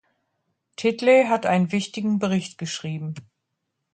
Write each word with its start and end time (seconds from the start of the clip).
Titley 0.77 1.25
hat 1.27 1.45
einen 1.45 1.71
wichtigen 1.71 2.17
Bericht 2.17 2.57
geschrieben. 2.57 3.13